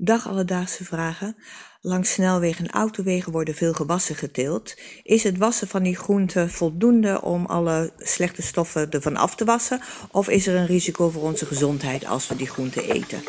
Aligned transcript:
Dag 0.00 0.28
alledaagse 0.28 0.84
vragen. 0.84 1.36
Langs 1.80 2.12
snelwegen 2.12 2.64
en 2.64 2.70
autowegen 2.70 3.32
worden 3.32 3.54
veel 3.54 3.72
gewassen 3.72 4.14
geteeld. 4.14 4.74
Is 5.02 5.22
het 5.22 5.38
wassen 5.38 5.68
van 5.68 5.82
die 5.82 5.96
groenten 5.96 6.50
voldoende 6.50 7.22
om 7.22 7.46
alle 7.46 7.92
slechte 7.98 8.42
stoffen 8.42 8.90
ervan 8.90 9.16
af 9.16 9.34
te 9.34 9.44
wassen? 9.44 9.80
Of 10.10 10.28
is 10.28 10.46
er 10.46 10.56
een 10.56 10.66
risico 10.66 11.10
voor 11.10 11.22
onze 11.22 11.46
gezondheid 11.46 12.06
als 12.06 12.28
we 12.28 12.36
die 12.36 12.46
groenten 12.46 12.84
eten? 12.84 13.22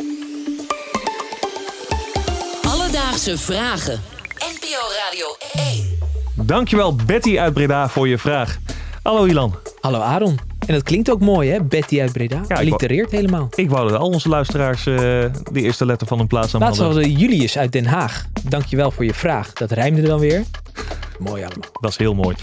Alledaagse 2.61 3.37
vragen. 3.37 4.01
NPO 4.37 4.81
Radio 5.05 5.35
1. 6.35 6.45
Dankjewel 6.45 6.95
Betty 6.95 7.39
uit 7.39 7.53
Breda 7.53 7.89
voor 7.89 8.07
je 8.07 8.17
vraag. 8.17 8.57
Hallo 9.03 9.25
Ilan. 9.25 9.55
Hallo 9.81 9.99
Aaron. 9.99 10.48
En 10.69 10.75
dat 10.75 10.83
klinkt 10.83 11.11
ook 11.11 11.19
mooi, 11.19 11.49
hè? 11.49 11.63
Betty 11.63 12.01
uit 12.01 12.11
Breda. 12.11 12.41
Ja, 12.47 12.55
Allitereert 12.55 13.11
helemaal. 13.11 13.47
Ik 13.55 13.69
wou 13.69 13.89
dat 13.89 13.99
al 13.99 14.07
onze 14.07 14.29
luisteraars 14.29 14.85
eh, 14.85 14.95
de 15.51 15.61
eerste 15.61 15.85
letter 15.85 16.07
van 16.07 16.19
een 16.19 16.27
plaatsnaam 16.27 16.61
Laatst 16.61 16.81
hadden. 16.81 17.11
Julius 17.11 17.57
uit 17.57 17.71
Den 17.71 17.85
Haag. 17.85 18.25
Dankjewel 18.43 18.91
voor 18.91 19.05
je 19.05 19.13
vraag. 19.13 19.53
Dat 19.53 19.71
rijmde 19.71 20.01
dan 20.01 20.19
weer. 20.19 20.43
Mooi 21.19 21.43
allemaal. 21.43 21.69
Dat 21.81 21.91
is 21.91 21.97
heel 21.97 22.13
mooi. 22.13 22.35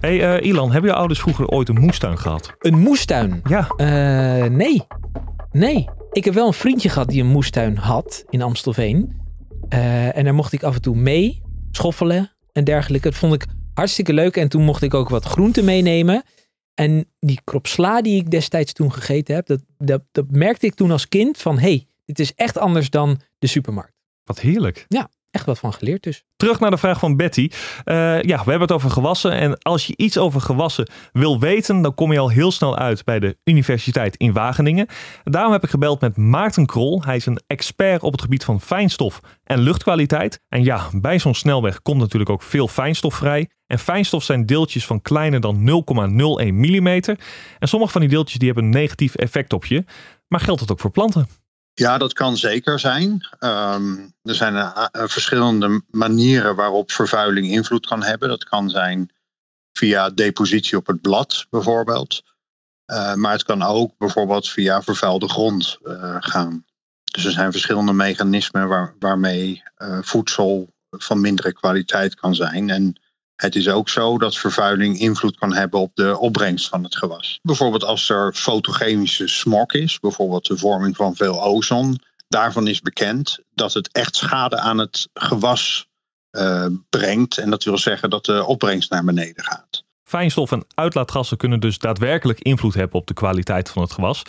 hey, 0.00 0.36
eh, 0.36 0.46
Ilan, 0.46 0.72
hebben 0.72 0.90
je 0.90 0.96
ouders 0.96 1.20
vroeger 1.20 1.46
ooit 1.46 1.68
een 1.68 1.80
moestuin 1.80 2.18
gehad? 2.18 2.54
Een 2.58 2.78
moestuin? 2.78 3.42
Ja. 3.44 3.68
Eh, 3.76 4.50
nee. 4.50 4.82
Nee. 5.52 5.88
Ik 6.12 6.24
heb 6.24 6.34
wel 6.34 6.46
een 6.46 6.52
vriendje 6.52 6.88
gehad 6.88 7.08
die 7.08 7.20
een 7.22 7.28
moestuin 7.28 7.76
had 7.76 8.24
in 8.30 8.42
Amstelveen. 8.42 9.18
En 9.68 10.24
daar 10.24 10.34
mocht 10.34 10.52
ik 10.52 10.62
af 10.62 10.74
en 10.74 10.82
toe 10.82 10.96
mee 10.96 11.42
schoffelen 11.70 12.30
en 12.52 12.64
dergelijke. 12.64 13.08
Dat 13.08 13.18
vond 13.18 13.34
ik 13.34 13.46
hartstikke 13.74 14.12
leuk. 14.12 14.36
En 14.36 14.48
toen 14.48 14.62
mocht 14.62 14.82
ik 14.82 14.94
ook 14.94 15.08
wat 15.08 15.24
groenten 15.24 15.64
meenemen. 15.64 16.22
En 16.80 17.06
die 17.18 17.40
krop 17.44 17.66
sla 17.66 18.02
die 18.02 18.20
ik 18.20 18.30
destijds 18.30 18.72
toen 18.72 18.92
gegeten 18.92 19.34
heb, 19.34 19.46
dat, 19.46 19.62
dat, 19.78 20.02
dat 20.12 20.30
merkte 20.30 20.66
ik 20.66 20.74
toen 20.74 20.90
als 20.90 21.08
kind 21.08 21.38
van, 21.38 21.58
hé, 21.58 21.60
hey, 21.60 21.86
dit 22.04 22.18
is 22.18 22.34
echt 22.34 22.58
anders 22.58 22.90
dan 22.90 23.20
de 23.38 23.46
supermarkt. 23.46 23.92
Wat 24.24 24.40
heerlijk. 24.40 24.84
Ja, 24.88 25.10
echt 25.30 25.46
wat 25.46 25.58
van 25.58 25.72
geleerd 25.72 26.02
dus. 26.02 26.24
Terug 26.36 26.60
naar 26.60 26.70
de 26.70 26.76
vraag 26.76 26.98
van 26.98 27.16
Betty. 27.16 27.50
Eh, 27.84 28.22
ja, 28.22 28.36
we 28.36 28.50
hebben 28.50 28.60
het 28.60 28.72
over 28.72 28.90
gewassen. 28.90 29.32
En 29.32 29.58
als 29.58 29.86
je 29.86 29.96
iets 29.96 30.18
over 30.18 30.40
gewassen 30.40 30.90
wil 31.12 31.40
weten, 31.40 31.82
dan 31.82 31.94
kom 31.94 32.12
je 32.12 32.18
al 32.18 32.28
heel 32.28 32.50
snel 32.50 32.76
uit 32.78 33.04
bij 33.04 33.18
de 33.18 33.36
Universiteit 33.44 34.16
in 34.16 34.32
Wageningen. 34.32 34.86
Daarom 35.24 35.52
heb 35.52 35.64
ik 35.64 35.70
gebeld 35.70 36.00
met 36.00 36.16
Maarten 36.16 36.66
Krol. 36.66 37.02
Hij 37.02 37.16
is 37.16 37.26
een 37.26 37.40
expert 37.46 38.02
op 38.02 38.12
het 38.12 38.22
gebied 38.22 38.44
van 38.44 38.60
fijnstof 38.60 39.20
en 39.44 39.58
luchtkwaliteit. 39.58 40.40
En 40.48 40.64
ja, 40.64 40.88
bij 40.92 41.18
zo'n 41.18 41.34
snelweg 41.34 41.82
komt 41.82 42.00
natuurlijk 42.00 42.30
ook 42.30 42.42
veel 42.42 42.68
fijnstof 42.68 43.14
vrij. 43.14 43.48
En 43.66 43.78
fijnstof 43.78 44.22
zijn 44.22 44.46
deeltjes 44.46 44.86
van 44.86 45.02
kleiner 45.02 45.40
dan 45.40 45.84
0,01 45.84 46.54
mm. 46.54 46.86
En 46.86 47.68
sommige 47.68 47.92
van 47.92 48.00
die 48.00 48.10
deeltjes 48.10 48.38
die 48.38 48.46
hebben 48.46 48.64
een 48.64 48.70
negatief 48.70 49.14
effect 49.14 49.52
op 49.52 49.64
je. 49.64 49.84
Maar 50.28 50.40
geldt 50.40 50.60
het 50.60 50.70
ook 50.70 50.80
voor 50.80 50.90
planten? 50.90 51.39
Ja, 51.80 51.98
dat 51.98 52.12
kan 52.12 52.36
zeker 52.36 52.78
zijn. 52.78 53.28
Ehm, 53.38 53.96
er 54.22 54.34
zijn 54.34 54.54
uh, 54.54 54.86
uh, 54.92 55.02
verschillende 55.06 55.82
manieren 55.90 56.56
waarop 56.56 56.90
vervuiling 56.90 57.46
invloed 57.46 57.86
kan 57.86 58.02
hebben. 58.02 58.28
Dat 58.28 58.44
kan 58.44 58.70
zijn 58.70 59.10
via 59.72 60.10
depositie 60.10 60.76
op 60.76 60.86
het 60.86 61.00
blad 61.00 61.46
bijvoorbeeld. 61.50 62.22
Uh, 62.86 63.14
maar 63.14 63.32
het 63.32 63.42
kan 63.42 63.62
ook 63.62 63.98
bijvoorbeeld 63.98 64.48
via 64.48 64.82
vervuilde 64.82 65.28
grond 65.28 65.78
gaan. 66.20 66.64
Dus 67.12 67.24
er 67.24 67.32
zijn 67.32 67.52
verschillende 67.52 67.92
mechanismen 67.92 68.68
waar, 68.68 68.94
waarmee 68.98 69.62
voedsel 70.00 70.74
van 70.90 71.20
mindere 71.20 71.52
kwaliteit 71.52 72.14
kan 72.14 72.34
zijn. 72.34 72.70
En 72.70 73.00
het 73.40 73.56
is 73.56 73.68
ook 73.68 73.88
zo 73.88 74.18
dat 74.18 74.38
vervuiling 74.38 74.98
invloed 74.98 75.38
kan 75.38 75.54
hebben 75.54 75.80
op 75.80 75.90
de 75.94 76.18
opbrengst 76.18 76.68
van 76.68 76.84
het 76.84 76.96
gewas. 76.96 77.38
Bijvoorbeeld 77.42 77.84
als 77.84 78.08
er 78.08 78.34
fotochemische 78.34 79.28
smog 79.28 79.72
is, 79.72 80.00
bijvoorbeeld 80.00 80.46
de 80.46 80.58
vorming 80.58 80.96
van 80.96 81.16
veel 81.16 81.42
ozon. 81.42 82.00
Daarvan 82.28 82.66
is 82.66 82.80
bekend 82.80 83.38
dat 83.54 83.72
het 83.74 83.92
echt 83.92 84.16
schade 84.16 84.58
aan 84.58 84.78
het 84.78 85.08
gewas 85.14 85.86
uh, 86.30 86.66
brengt. 86.90 87.38
En 87.38 87.50
dat 87.50 87.64
wil 87.64 87.78
zeggen 87.78 88.10
dat 88.10 88.24
de 88.24 88.44
opbrengst 88.44 88.90
naar 88.90 89.04
beneden 89.04 89.44
gaat. 89.44 89.84
Fijnstof 90.04 90.52
en 90.52 90.64
uitlaatgassen 90.74 91.36
kunnen 91.36 91.60
dus 91.60 91.78
daadwerkelijk 91.78 92.40
invloed 92.40 92.74
hebben 92.74 93.00
op 93.00 93.06
de 93.06 93.14
kwaliteit 93.14 93.70
van 93.70 93.82
het 93.82 93.92
gewas. 93.92 94.22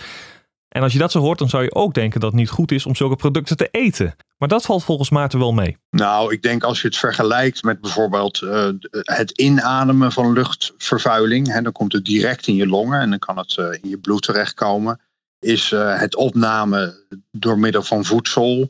En 0.71 0.81
als 0.81 0.93
je 0.93 0.99
dat 0.99 1.11
zo 1.11 1.19
hoort, 1.19 1.39
dan 1.39 1.49
zou 1.49 1.63
je 1.63 1.73
ook 1.73 1.93
denken 1.93 2.19
dat 2.19 2.31
het 2.31 2.39
niet 2.39 2.49
goed 2.49 2.71
is 2.71 2.85
om 2.85 2.95
zulke 2.95 3.15
producten 3.15 3.57
te 3.57 3.67
eten. 3.71 4.15
Maar 4.37 4.47
dat 4.47 4.65
valt 4.65 4.83
volgens 4.83 5.09
Maarten 5.09 5.39
wel 5.39 5.53
mee. 5.53 5.77
Nou, 5.89 6.33
ik 6.33 6.41
denk 6.41 6.63
als 6.63 6.81
je 6.81 6.87
het 6.87 6.97
vergelijkt 6.97 7.63
met 7.63 7.81
bijvoorbeeld 7.81 8.41
uh, 8.41 8.69
het 8.91 9.31
inademen 9.31 10.11
van 10.11 10.33
luchtvervuiling, 10.33 11.53
hè, 11.53 11.61
dan 11.61 11.71
komt 11.71 11.93
het 11.93 12.05
direct 12.05 12.47
in 12.47 12.55
je 12.55 12.67
longen 12.67 12.99
en 12.99 13.09
dan 13.09 13.19
kan 13.19 13.37
het 13.37 13.57
uh, 13.59 13.65
in 13.81 13.89
je 13.89 13.97
bloed 13.97 14.21
terechtkomen. 14.21 14.99
Is 15.39 15.71
uh, 15.71 15.99
het 15.99 16.15
opname 16.15 17.05
door 17.31 17.59
middel 17.59 17.83
van 17.83 18.05
voedsel 18.05 18.69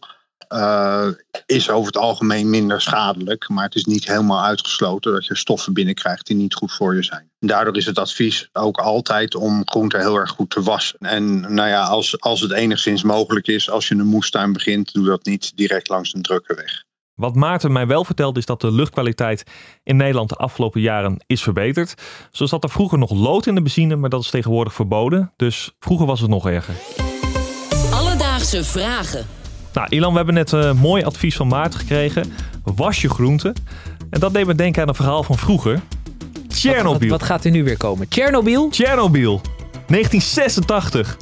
uh, 0.54 1.08
is 1.46 1.70
over 1.70 1.86
het 1.86 1.98
algemeen 1.98 2.50
minder 2.50 2.82
schadelijk. 2.82 3.50
Maar 3.50 3.64
het 3.64 3.76
is 3.76 3.86
niet 3.86 4.08
helemaal 4.08 4.44
uitgesloten 4.44 5.12
dat 5.12 5.26
je 5.26 5.36
stoffen 5.36 5.74
binnenkrijgt 5.74 6.28
die 6.28 6.36
niet 6.36 6.54
goed 6.54 6.72
voor 6.72 6.96
je 6.96 7.04
zijn. 7.04 7.30
En 7.40 7.48
daardoor 7.48 7.78
is 7.78 7.86
het 7.86 8.00
advies 8.00 8.50
ook 8.54 8.78
altijd 8.78 9.36
om 9.36 9.62
groenten 9.66 10.00
heel 10.00 10.16
erg 10.16 10.30
goed 10.30 10.50
te 10.50 10.62
wassen. 10.62 11.00
En 11.00 11.40
nou 11.40 11.70
ja, 11.70 11.84
als, 11.84 12.20
als 12.20 12.42
het 12.42 12.52
enigszins 12.52 13.04
mogelijk 13.04 13.48
is, 13.48 13.70
als 13.70 13.88
je 13.88 13.96
een 13.96 14.06
moestuin 14.06 14.54
begint, 14.54 14.94
doe 14.94 15.06
dat 15.06 15.26
niet 15.26 15.58
direct 15.58 15.90
langs 15.90 16.14
een 16.14 16.22
drukke 16.22 16.56
weg. 16.56 16.84
Wat 17.16 17.36
Maarten 17.36 17.72
mij 17.72 17.88
wel 17.88 18.06
vertelt 18.06 18.38
is 18.38 18.46
dat 18.46 18.62
de 18.62 18.72
luchtkwaliteit 18.72 19.44
in 19.84 19.96
Nederland 19.96 20.30
de 20.30 20.36
afgelopen 20.36 20.82
jaren 20.82 21.24
is 21.28 21.44
verbeterd. 21.44 21.94
Zo 22.32 22.46
zat 22.46 22.64
er 22.64 22.70
vroeger 22.70 22.98
nog 22.98 23.12
lood 23.12 23.46
in 23.46 23.56
de 23.56 23.62
benzine, 23.62 23.96
maar 23.96 24.10
dat 24.10 24.22
is 24.22 24.30
tegenwoordig 24.30 24.74
verboden. 24.74 25.34
Dus 25.36 25.72
vroeger 25.80 26.06
was 26.06 26.20
het 26.20 26.30
nog 26.30 26.48
erger. 26.48 26.76
Alledaagse 27.94 28.64
vragen. 28.64 29.41
Nou, 29.74 29.88
Ilan, 29.90 30.12
we 30.12 30.16
hebben 30.16 30.36
net 30.36 30.52
uh, 30.52 30.74
mooi 30.74 31.04
advies 31.04 31.36
van 31.36 31.48
Maarten 31.48 31.80
gekregen. 31.80 32.34
Was 32.64 33.02
je 33.02 33.10
groenten. 33.10 33.54
En 34.10 34.20
dat 34.20 34.34
deed 34.34 34.46
me 34.46 34.56
denken 34.56 34.82
aan 34.82 34.88
een 34.88 34.96
verhaal 34.96 35.24
van 35.24 35.38
vroeger. 35.38 35.82
Tsjernobyl. 36.48 36.92
Wat, 36.92 37.02
wat, 37.02 37.10
wat, 37.10 37.24
gaat 37.24 37.46
er 37.46 37.52
nu 37.52 37.64
weer 37.64 37.78
komen? 37.78 38.08
Tsjernobyl? 38.08 38.70
Tsjernobyl. 38.70 39.42
1986. 39.88 41.18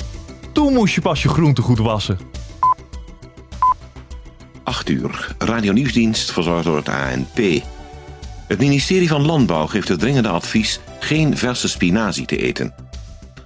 Toen 0.53 0.73
moest 0.73 0.95
je 0.95 1.01
pas 1.01 1.21
je 1.21 1.29
groenten 1.29 1.63
goed 1.63 1.79
wassen. 1.79 2.19
8 4.63 4.89
uur. 4.89 5.35
Radio 5.37 5.71
Nieuwsdienst 5.71 6.31
verzorgd 6.31 6.63
door 6.63 6.77
het 6.77 6.89
ANP. 6.89 7.63
Het 8.47 8.59
ministerie 8.59 9.07
van 9.07 9.25
Landbouw 9.25 9.67
geeft 9.67 9.87
het 9.87 9.99
dringende 9.99 10.29
advies 10.29 10.79
geen 10.99 11.37
verse 11.37 11.67
spinazie 11.67 12.25
te 12.25 12.37
eten. 12.37 12.73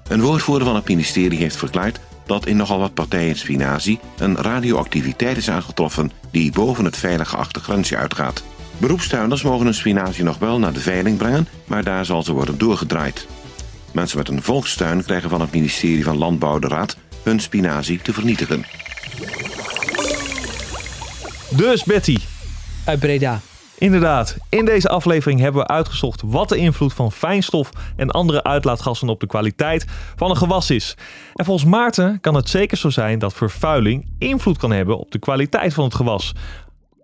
Een 0.07 0.21
woordvoerder 0.21 0.67
van 0.67 0.75
het 0.75 0.87
ministerie 0.87 1.37
heeft 1.37 1.55
verklaard 1.55 1.99
dat 2.25 2.45
in 2.45 2.57
nogal 2.57 2.79
wat 2.79 2.93
partijen 2.93 3.35
spinazie 3.35 3.99
een 4.17 4.35
radioactiviteit 4.35 5.37
is 5.37 5.49
aangetroffen 5.49 6.11
die 6.31 6.51
boven 6.51 6.85
het 6.85 6.97
veilig 6.97 7.29
geachte 7.29 7.59
grensje 7.59 7.97
uitgaat. 7.97 8.43
Beroepstuinders 8.77 9.41
mogen 9.41 9.65
hun 9.65 9.73
spinazie 9.73 10.23
nog 10.23 10.37
wel 10.37 10.59
naar 10.59 10.73
de 10.73 10.79
veiling 10.79 11.17
brengen, 11.17 11.47
maar 11.65 11.83
daar 11.83 12.05
zal 12.05 12.23
ze 12.23 12.33
worden 12.33 12.57
doorgedraaid. 12.57 13.27
Mensen 13.91 14.17
met 14.17 14.29
een 14.29 14.43
volkstuin 14.43 15.03
krijgen 15.03 15.29
van 15.29 15.41
het 15.41 15.51
ministerie 15.51 16.03
van 16.03 16.17
Landbouw 16.17 16.59
de 16.59 16.67
raad 16.67 16.97
hun 17.23 17.39
spinazie 17.39 18.01
te 18.01 18.13
vernietigen. 18.13 18.65
Dus 21.49 21.83
Betty. 21.83 22.17
Uit 22.85 22.99
Breda. 22.99 23.41
Inderdaad, 23.77 24.37
in 24.49 24.65
deze 24.65 24.89
aflevering 24.89 25.39
hebben 25.39 25.61
we 25.61 25.67
uitgezocht 25.67 26.21
wat 26.25 26.49
de 26.49 26.57
invloed 26.57 26.93
van 26.93 27.11
fijnstof 27.11 27.69
en 27.95 28.11
andere 28.11 28.43
uitlaatgassen 28.43 29.09
op 29.09 29.19
de 29.19 29.27
kwaliteit 29.27 29.85
van 30.15 30.29
een 30.29 30.37
gewas 30.37 30.69
is. 30.69 30.97
En 31.33 31.45
volgens 31.45 31.69
Maarten 31.69 32.19
kan 32.19 32.35
het 32.35 32.49
zeker 32.49 32.77
zo 32.77 32.89
zijn 32.89 33.19
dat 33.19 33.33
vervuiling 33.33 34.11
invloed 34.17 34.57
kan 34.57 34.71
hebben 34.71 34.97
op 34.97 35.11
de 35.11 35.19
kwaliteit 35.19 35.73
van 35.73 35.83
het 35.83 35.95
gewas. 35.95 36.33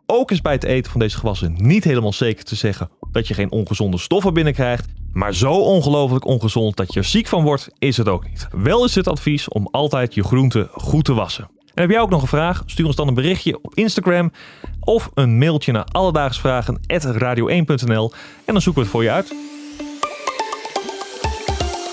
Ook 0.06 0.32
is 0.32 0.42
bij 0.42 0.54
het 0.54 0.64
eten 0.64 0.92
van 0.92 1.00
deze 1.00 1.18
gewassen 1.18 1.56
niet 1.58 1.84
helemaal 1.84 2.14
zeker 2.14 2.44
te 2.44 2.56
zeggen 2.56 2.90
dat 3.12 3.28
je 3.28 3.34
geen 3.34 3.52
ongezonde 3.52 3.98
stoffen 3.98 4.34
binnenkrijgt. 4.34 4.86
Maar 5.14 5.34
zo 5.34 5.54
ongelooflijk 5.54 6.26
ongezond 6.26 6.76
dat 6.76 6.94
je 6.94 7.00
er 7.00 7.06
ziek 7.06 7.28
van 7.28 7.44
wordt, 7.44 7.70
is 7.80 7.98
het 7.98 8.08
ook 8.08 8.30
niet. 8.30 8.48
Wel 8.52 8.86
is 8.86 8.96
het 8.96 9.08
advies 9.08 9.48
om 9.48 9.68
altijd 9.72 10.14
je 10.14 10.24
groenten 10.24 10.70
goed 10.72 11.06
te 11.06 11.14
wassen. 11.14 11.50
En 11.80 11.86
heb 11.86 11.94
jij 11.94 12.04
ook 12.04 12.10
nog 12.10 12.22
een 12.22 12.28
vraag? 12.28 12.64
Stuur 12.66 12.86
ons 12.86 12.96
dan 12.96 13.08
een 13.08 13.14
berichtje 13.14 13.60
op 13.62 13.76
Instagram 13.76 14.32
of 14.80 15.10
een 15.14 15.38
mailtje 15.38 15.72
naar 15.72 15.84
alledaagsvragen.radio1.nl 15.84 18.12
en 18.46 18.54
dan 18.54 18.62
zoeken 18.62 18.74
we 18.74 18.88
het 18.88 18.90
voor 18.90 19.04
je 19.04 19.12
uit. 19.12 19.34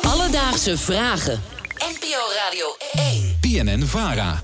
Alledaagse 0.02 0.78
vragen. 0.78 1.40
NPO 1.74 2.18
Radio 2.44 2.66
1. 2.92 3.36
PNN 3.40 3.82
Vara. 3.86 4.42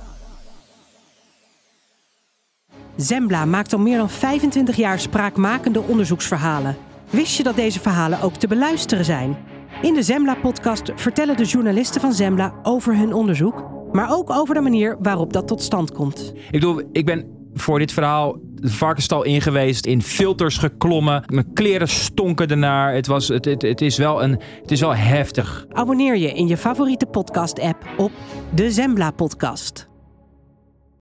Zembla 2.96 3.44
maakt 3.44 3.72
al 3.72 3.78
meer 3.78 3.98
dan 3.98 4.10
25 4.10 4.76
jaar 4.76 5.00
spraakmakende 5.00 5.80
onderzoeksverhalen. 5.80 6.76
Wist 7.10 7.36
je 7.36 7.42
dat 7.42 7.56
deze 7.56 7.80
verhalen 7.80 8.20
ook 8.20 8.36
te 8.36 8.46
beluisteren 8.46 9.04
zijn? 9.04 9.36
In 9.82 9.94
de 9.94 10.02
Zembla-podcast 10.02 10.92
vertellen 10.94 11.36
de 11.36 11.44
journalisten 11.44 12.00
van 12.00 12.12
Zembla 12.12 12.54
over 12.62 12.96
hun 12.96 13.12
onderzoek, 13.12 13.71
maar 13.92 14.12
ook 14.12 14.30
over 14.30 14.54
de 14.54 14.60
manier 14.60 14.96
waarop 15.00 15.32
dat 15.32 15.48
tot 15.48 15.62
stand 15.62 15.92
komt. 15.92 16.32
Ik 16.34 16.50
bedoel, 16.50 16.82
ik 16.92 17.06
ben 17.06 17.40
voor 17.54 17.78
dit 17.78 17.92
verhaal 17.92 18.36
de 18.54 18.70
varkenstal 18.70 19.24
ingeweest, 19.24 19.86
in 19.86 20.02
filters 20.02 20.58
geklommen. 20.58 21.24
Mijn 21.26 21.52
kleren 21.52 21.88
stonken 21.88 22.48
ernaar. 22.48 22.94
Het, 22.94 23.06
was, 23.06 23.28
het, 23.28 23.44
het, 23.44 23.62
het, 23.62 23.80
is, 23.80 23.96
wel 23.96 24.22
een, 24.22 24.40
het 24.60 24.70
is 24.70 24.80
wel 24.80 24.94
heftig. 24.94 25.66
Abonneer 25.72 26.16
je 26.16 26.32
in 26.32 26.48
je 26.48 26.56
favoriete 26.56 27.06
podcast-app 27.06 27.84
op 27.96 28.10
de 28.54 28.70
Zembla-podcast. 28.70 29.90